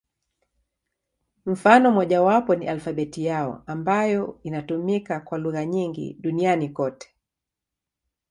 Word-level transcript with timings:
Mfano 1.45 1.91
mmojawapo 1.91 2.55
ni 2.55 2.67
alfabeti 2.67 3.25
yao, 3.25 3.63
ambayo 3.67 4.39
inatumika 4.43 5.19
kwa 5.19 5.37
lugha 5.37 5.65
nyingi 5.65 6.17
duniani 6.21 6.69
kote. 6.69 7.09